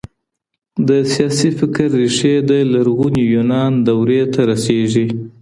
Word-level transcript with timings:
د 0.87 0.89
سياسي 1.13 1.49
فکر 1.59 1.87
ريښې 2.01 2.35
د 2.49 2.51
لرغوني 2.73 3.23
يونان 3.35 3.71
دورې 3.87 4.21
ته 4.33 4.41
رسېږي. 4.51 5.07